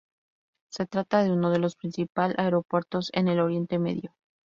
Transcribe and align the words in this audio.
Se 0.71 0.87
trata 0.87 1.21
de 1.21 1.31
uno 1.31 1.51
de 1.51 1.59
los 1.59 1.75
principal 1.75 2.33
aeropuertos 2.39 3.11
en 3.13 3.27
el 3.27 3.39
Oriente 3.39 3.77
Medio. 3.77 4.15